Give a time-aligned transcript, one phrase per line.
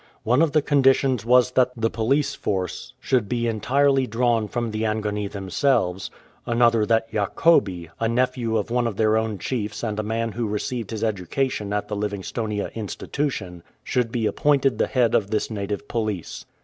[0.23, 4.81] One of the conditions was that the police force should be entirely dra^vn from the
[4.81, 6.09] Angoni themselves;
[6.47, 10.47] another that Yakobe, a nephew of one of their own chiefs and a man who
[10.47, 15.87] received his education at the Livingstonia Institution, should be appointed the head of this native
[15.87, 16.45] police.